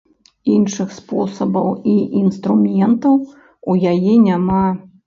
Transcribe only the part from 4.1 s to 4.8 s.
няма.